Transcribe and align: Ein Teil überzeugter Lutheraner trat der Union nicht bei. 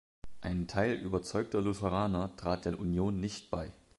Ein 0.41 0.67
Teil 0.67 0.95
überzeugter 0.95 1.61
Lutheraner 1.61 2.35
trat 2.35 2.65
der 2.65 2.79
Union 2.79 3.19
nicht 3.19 3.51
bei. 3.51 3.71